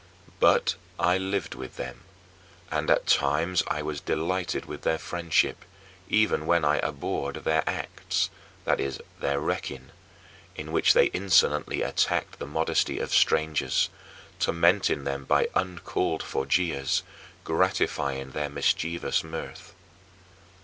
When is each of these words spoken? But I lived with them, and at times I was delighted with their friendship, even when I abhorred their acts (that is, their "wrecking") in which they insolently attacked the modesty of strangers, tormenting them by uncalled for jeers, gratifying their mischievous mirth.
But 0.39 0.77
I 0.99 1.19
lived 1.19 1.53
with 1.53 1.75
them, 1.77 1.99
and 2.71 2.89
at 2.89 3.05
times 3.05 3.61
I 3.67 3.83
was 3.83 4.01
delighted 4.01 4.65
with 4.65 4.81
their 4.81 4.97
friendship, 4.97 5.63
even 6.09 6.47
when 6.47 6.65
I 6.65 6.79
abhorred 6.79 7.35
their 7.43 7.63
acts 7.69 8.31
(that 8.65 8.79
is, 8.79 8.99
their 9.19 9.39
"wrecking") 9.39 9.91
in 10.55 10.71
which 10.71 10.93
they 10.93 11.11
insolently 11.13 11.83
attacked 11.83 12.39
the 12.39 12.47
modesty 12.47 12.97
of 12.97 13.13
strangers, 13.13 13.91
tormenting 14.39 15.03
them 15.03 15.23
by 15.25 15.47
uncalled 15.53 16.23
for 16.23 16.47
jeers, 16.47 17.03
gratifying 17.43 18.31
their 18.31 18.49
mischievous 18.49 19.23
mirth. 19.23 19.75